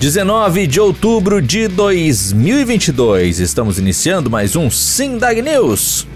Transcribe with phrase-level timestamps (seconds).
[0.00, 3.38] 19 de outubro de 2022.
[3.38, 6.06] Estamos iniciando mais um Sindag News.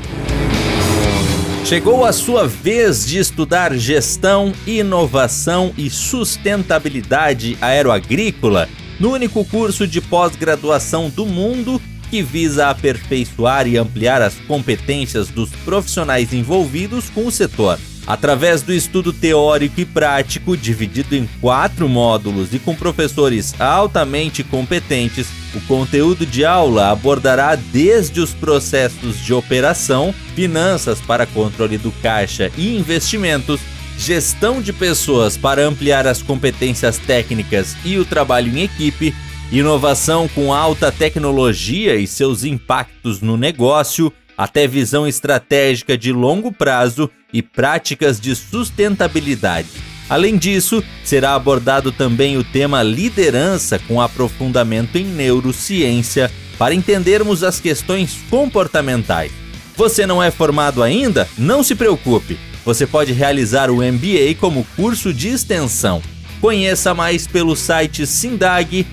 [1.67, 10.01] Chegou a sua vez de estudar gestão, inovação e sustentabilidade aeroagrícola no único curso de
[10.01, 17.31] pós-graduação do mundo que visa aperfeiçoar e ampliar as competências dos profissionais envolvidos com o
[17.31, 17.79] setor.
[18.07, 25.27] Através do estudo teórico e prático, dividido em quatro módulos e com professores altamente competentes,
[25.55, 32.53] o conteúdo de aula abordará desde os processos de operação, finanças para controle do caixa
[32.59, 33.61] e investimentos,
[33.97, 39.15] gestão de pessoas para ampliar as competências técnicas e o trabalho em equipe,
[39.51, 47.09] inovação com alta tecnologia e seus impactos no negócio até visão estratégica de longo prazo
[47.35, 49.69] e práticas de sustentabilidade.
[50.09, 57.59] Além disso, será abordado também o tema liderança com aprofundamento em neurociência para entendermos as
[57.59, 59.33] questões comportamentais.
[59.77, 61.29] Você não é formado ainda?
[61.37, 62.39] Não se preocupe.
[62.65, 66.01] Você pode realizar o MBA como curso de extensão.
[66.41, 68.85] Conheça mais pelo site sindag.org.br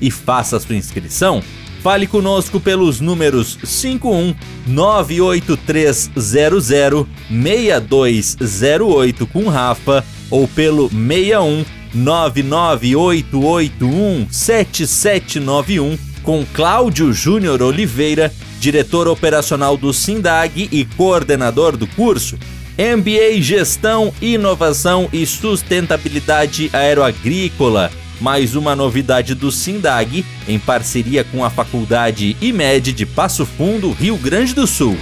[0.00, 1.42] e faça sua inscrição
[1.82, 4.36] Fale conosco pelos números 51
[4.68, 19.76] 98300 6208 com Rafa ou pelo 61 99881 7791 com Cláudio Júnior Oliveira, diretor operacional
[19.76, 22.38] do Sindag e coordenador do curso.
[22.78, 27.90] MBA Gestão, Inovação e Sustentabilidade Aeroagrícola
[28.22, 34.16] mais uma novidade do Sindag, em parceria com a Faculdade IMED de Passo Fundo, Rio
[34.16, 34.96] Grande do Sul.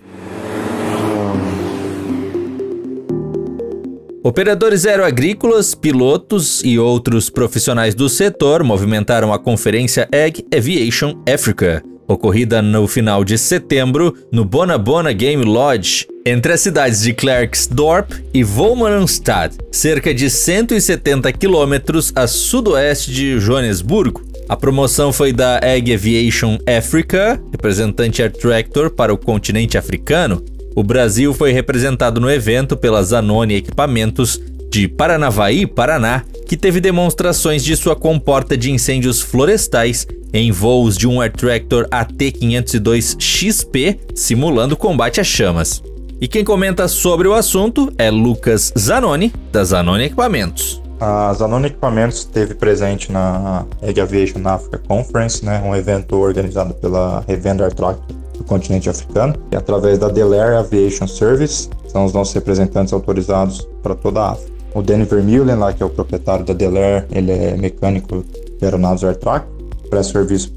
[4.24, 12.62] Operadores aeroagrícolas, pilotos e outros profissionais do setor movimentaram a conferência Egg Aviation Africa, ocorrida
[12.62, 18.44] no final de setembro no Bona Bona Game Lodge, entre as cidades de Klerksdorp e
[18.44, 24.24] Wolmaranstad, cerca de 170 quilômetros a sudoeste de Joanesburgo.
[24.48, 30.44] A promoção foi da Egg Aviation Africa, representante Air Tractor para o continente africano.
[30.76, 34.42] O Brasil foi representado no evento pela Zanoni Equipamentos
[34.72, 41.08] de Paranavaí, Paraná, que teve demonstrações de sua comporta de incêndios florestais em voos de
[41.08, 45.84] um Air Tractor AT-502 XP, simulando combate a chamas.
[46.24, 50.82] E quem comenta sobre o assunto é Lucas Zanoni, da Zanoni Equipamentos.
[50.98, 57.26] A Zanoni Equipamentos esteve presente na Egg Aviation Africa Conference, né, um evento organizado pela
[57.28, 62.34] Revenda Air Tractor do continente africano, e através da Delair Aviation Service, são os nossos
[62.34, 64.50] representantes autorizados para toda a África.
[64.74, 68.24] O Danny Vermeulen, lá que é o proprietário da Delair, ele é mecânico
[68.58, 69.52] de aeronaves Air Tractor,
[69.90, 70.54] presta serviço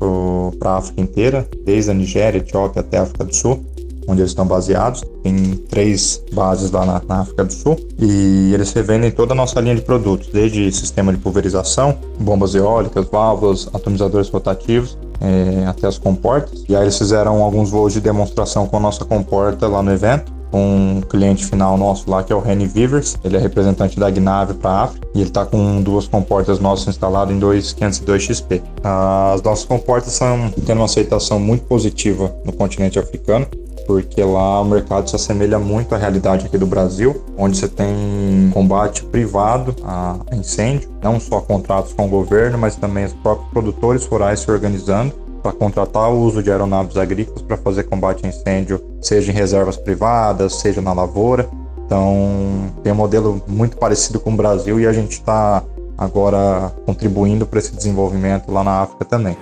[0.61, 3.67] para a África inteira, desde a Nigéria, Etiópia até a África do Sul,
[4.06, 5.03] onde eles estão baseados.
[5.23, 9.61] Tem três bases lá na, na, África do Sul e eles revendem toda a nossa
[9.61, 15.99] linha de produtos, desde sistema de pulverização, bombas eólicas, válvulas, atomizadores rotativos, é, até as
[15.99, 16.64] comportas.
[16.69, 20.37] E aí eles fizeram alguns voos de demonstração com a nossa comporta lá no evento
[20.50, 23.17] com um cliente final nosso lá, que é o Reni Vivers.
[23.25, 26.88] Ele é representante da Gnave para a África e ele está com duas comportas nossas
[26.88, 28.62] instaladas em 2502 XP.
[28.82, 33.47] As nossas comportas estão tendo uma aceitação muito positiva no continente africano
[33.87, 38.50] porque lá o mercado se assemelha muito à realidade aqui do Brasil, onde você tem
[38.53, 44.05] combate privado a incêndio, não só contratos com o governo, mas também os próprios produtores
[44.05, 45.12] rurais se organizando
[45.43, 49.77] para contratar o uso de aeronaves agrícolas para fazer combate a incêndio, seja em reservas
[49.77, 51.49] privadas, seja na lavoura.
[51.87, 55.62] Então, tem um modelo muito parecido com o Brasil e a gente está
[55.97, 59.37] agora contribuindo para esse desenvolvimento lá na África também.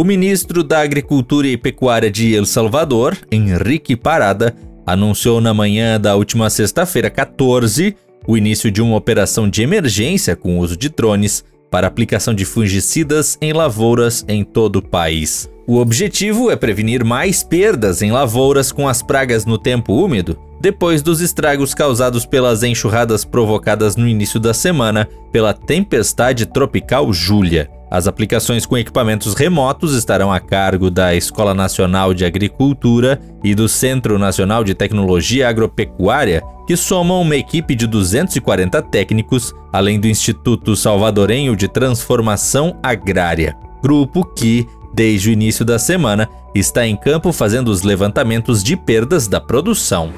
[0.00, 4.56] O ministro da Agricultura e Pecuária de El Salvador, Henrique Parada,
[4.86, 7.94] anunciou na manhã da última sexta-feira, 14,
[8.26, 13.36] o início de uma operação de emergência com uso de drones para aplicação de fungicidas
[13.42, 15.50] em lavouras em todo o país.
[15.66, 21.02] O objetivo é prevenir mais perdas em lavouras com as pragas no tempo úmido, depois
[21.02, 27.70] dos estragos causados pelas enxurradas provocadas no início da semana pela tempestade tropical Júlia.
[27.90, 33.68] As aplicações com equipamentos remotos estarão a cargo da Escola Nacional de Agricultura e do
[33.68, 40.76] Centro Nacional de Tecnologia Agropecuária, que somam uma equipe de 240 técnicos, além do Instituto
[40.76, 44.64] Salvadorenho de Transformação Agrária, grupo que,
[44.94, 50.12] desde o início da semana, está em campo fazendo os levantamentos de perdas da produção.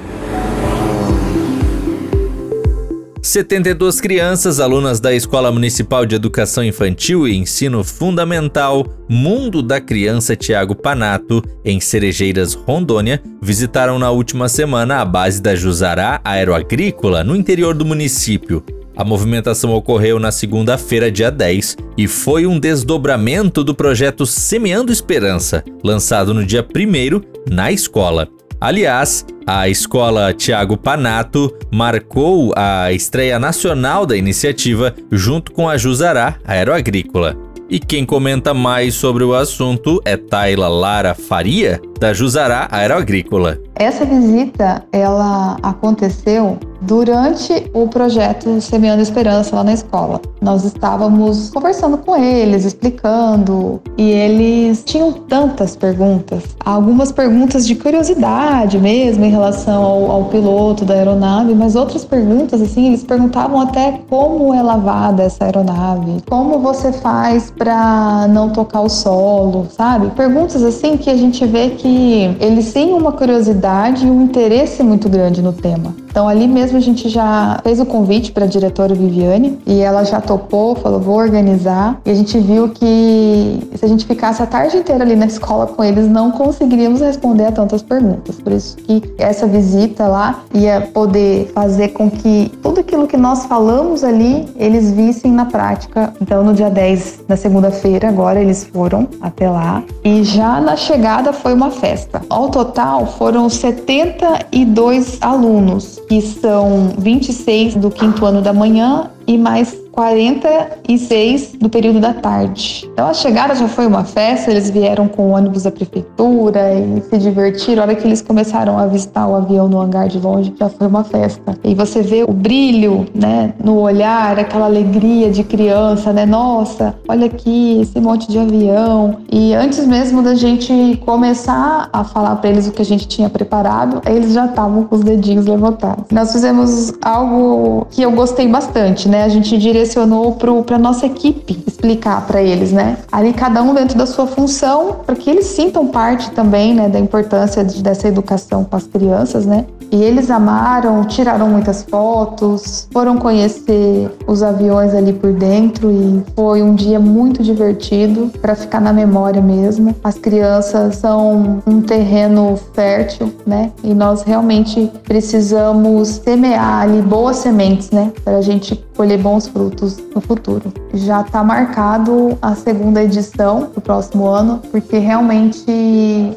[3.23, 10.35] 72 crianças, alunas da Escola Municipal de Educação Infantil e Ensino Fundamental Mundo da Criança
[10.35, 17.37] Tiago Panato, em Cerejeiras, Rondônia, visitaram na última semana a base da Jusará Aeroagrícola, no
[17.37, 18.61] interior do município.
[18.97, 25.65] A movimentação ocorreu na segunda-feira, dia 10, e foi um desdobramento do projeto Semeando Esperança,
[25.85, 28.29] lançado no dia 1 na escola.
[28.63, 36.37] Aliás, a escola Tiago Panato marcou a estreia nacional da iniciativa junto com a Jusará
[36.45, 37.37] Aeroagrícola.
[37.69, 43.61] E quem comenta mais sobre o assunto é Tayla Lara Faria, da Jusará Aeroagrícola.
[43.77, 50.21] Essa visita, ela aconteceu durante o projeto Semeando Esperança lá na escola.
[50.41, 58.79] Nós estávamos conversando com eles, explicando, e eles tinham tantas perguntas, algumas perguntas de curiosidade
[58.79, 64.01] mesmo em relação ao, ao piloto da aeronave, mas outras perguntas assim, eles perguntavam até
[64.11, 70.11] como é lavada essa aeronave, como você faz para não tocar o solo, sabe?
[70.17, 71.92] Perguntas assim que a gente vê que
[72.41, 76.02] eles têm uma curiosidade e um interesse muito grande no tema.
[76.13, 80.05] Então ali mesmo a gente já fez o convite para a diretora Viviane e ela
[80.05, 81.99] já topou, falou vou organizar.
[82.05, 85.67] E a gente viu que se a gente ficasse a tarde inteira ali na escola
[85.67, 88.39] com eles, não conseguiríamos responder a tantas perguntas.
[88.39, 93.47] Por isso que essa visita lá ia poder fazer com que tudo aquilo que nós
[93.47, 96.13] falamos ali, eles vissem na prática.
[96.21, 101.33] Então no dia 10, na segunda-feira, agora eles foram até lá e já na chegada
[101.33, 102.21] foi uma festa.
[102.29, 109.83] Ao total foram 72 alunos que são 26 do quinto ano da manhã e mais
[109.93, 112.89] 46 do período da tarde.
[112.93, 117.03] Então a chegada já foi uma festa, eles vieram com o ônibus da prefeitura e
[117.03, 117.83] se divertiram.
[117.83, 120.87] A hora que eles começaram a avistar o avião no hangar de longe, já foi
[120.87, 121.57] uma festa.
[121.63, 126.25] E você vê o brilho, né, no olhar, aquela alegria de criança, né?
[126.25, 129.19] Nossa, olha aqui esse monte de avião.
[129.31, 133.29] E antes mesmo da gente começar a falar para eles o que a gente tinha
[133.29, 136.05] preparado, eles já estavam com os dedinhos levantados.
[136.11, 139.25] Nós fizemos algo que eu gostei bastante, né?
[139.25, 140.33] A gente direcionou
[140.65, 142.97] para nossa equipe explicar para eles, né?
[143.13, 146.99] Ali cada um dentro da sua função, para que eles sintam parte também, né, da
[146.99, 149.67] importância de, dessa educação com as crianças, né?
[149.93, 156.63] E eles amaram, tiraram muitas fotos, foram conhecer os aviões ali por dentro e foi
[156.63, 159.95] um dia muito divertido para ficar na memória mesmo.
[160.03, 163.71] As crianças são um terreno fértil, né?
[163.85, 168.11] E nós realmente precisamos semear ali boas sementes, né?
[168.25, 170.73] Para a gente colher bons frutos no futuro.
[170.95, 175.65] Já está marcado a segunda edição do próximo ano, porque realmente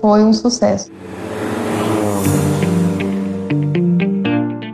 [0.02, 0.92] foi um sucesso.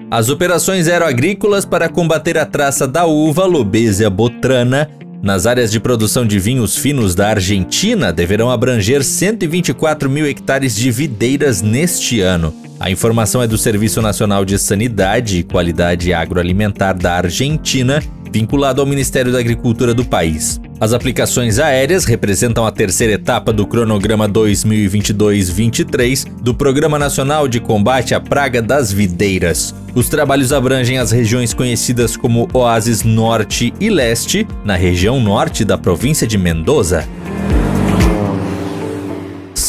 [0.10, 4.90] As operações aeroagrícolas para combater a traça da uva Lobesia botrana
[5.22, 10.90] nas áreas de produção de vinhos finos da Argentina deverão abranger 124 mil hectares de
[10.90, 12.54] videiras neste ano.
[12.80, 18.02] A informação é do Serviço Nacional de Sanidade e Qualidade Agroalimentar da Argentina,
[18.32, 20.60] vinculado ao Ministério da Agricultura do país.
[20.80, 28.16] As aplicações aéreas representam a terceira etapa do cronograma 2022-23 do Programa Nacional de Combate
[28.16, 29.76] à Praga das Videiras.
[29.94, 35.78] Os trabalhos abrangem as regiões conhecidas como Oásis Norte e Leste, na região norte da
[35.78, 37.06] província de Mendoza.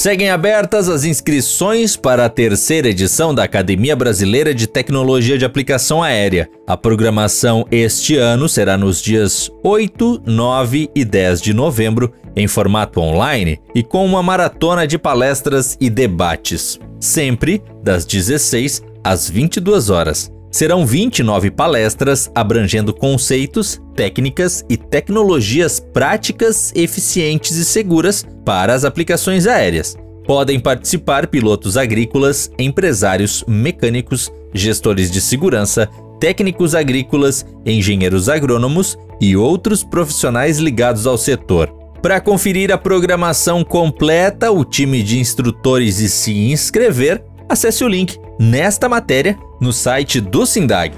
[0.03, 6.03] Seguem abertas as inscrições para a terceira edição da Academia Brasileira de Tecnologia de Aplicação
[6.03, 6.51] Aérea.
[6.67, 12.99] A programação este ano será nos dias 8, 9 e 10 de novembro, em formato
[12.99, 20.33] online e com uma maratona de palestras e debates, sempre das 16 às 22 horas.
[20.53, 29.47] Serão 29 palestras abrangendo conceitos, técnicas e tecnologias práticas, eficientes e seguras para as aplicações
[29.47, 29.97] aéreas.
[30.27, 35.89] Podem participar pilotos agrícolas, empresários, mecânicos, gestores de segurança,
[36.21, 41.73] técnicos agrícolas, engenheiros agrônomos e outros profissionais ligados ao setor.
[42.03, 48.19] Para conferir a programação completa, o time de instrutores e se inscrever, acesse o link
[48.39, 50.95] nesta matéria no site do Sindag.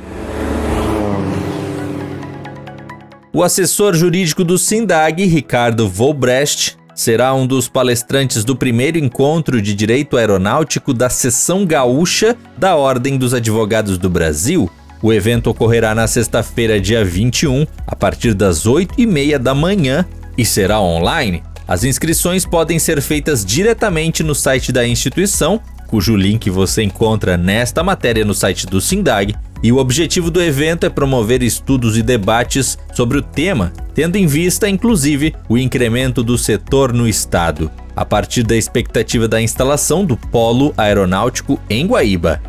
[3.33, 9.75] O assessor jurídico do Sindag, Ricardo Volbrecht, será um dos palestrantes do primeiro encontro de
[9.75, 14.71] direito aeronáutico da Seção Gaúcha da Ordem dos Advogados do Brasil.
[15.03, 20.07] O evento ocorrerá na sexta-feira, dia 21, a partir das 8 e meia da manhã
[20.39, 21.43] e será online.
[21.67, 25.61] As inscrições podem ser feitas diretamente no site da instituição
[25.95, 29.33] cujo link você encontra nesta matéria no site do Sindag.
[29.63, 34.27] E o objetivo do evento é promover estudos e debates sobre o tema, tendo em
[34.27, 40.17] vista, inclusive, o incremento do setor no estado, a partir da expectativa da instalação do
[40.17, 42.43] Polo Aeronáutico em Guaíba.